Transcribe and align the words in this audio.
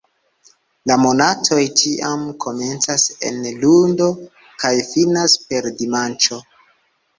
La 0.91 0.95
monatoj 1.01 1.59
ĉiam 1.81 2.23
komencas 2.47 3.05
en 3.31 3.39
lundo 3.67 4.09
kaj 4.65 4.75
finas 4.97 5.39
per 5.47 5.71
dimanĉo. 5.85 6.45